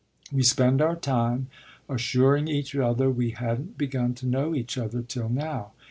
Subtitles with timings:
[0.31, 1.45] We spend our time
[1.87, 5.73] assuring each other we hadn't begun to know each other till now.